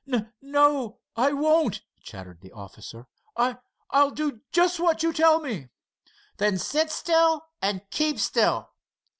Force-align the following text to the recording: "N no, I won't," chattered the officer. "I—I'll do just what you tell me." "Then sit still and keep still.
"N 0.11 0.33
no, 0.41 0.97
I 1.15 1.31
won't," 1.31 1.83
chattered 2.01 2.41
the 2.41 2.51
officer. 2.53 3.05
"I—I'll 3.37 4.09
do 4.09 4.41
just 4.51 4.79
what 4.79 5.03
you 5.03 5.13
tell 5.13 5.39
me." 5.39 5.69
"Then 6.37 6.57
sit 6.57 6.89
still 6.89 7.45
and 7.61 7.87
keep 7.91 8.17
still. 8.17 8.71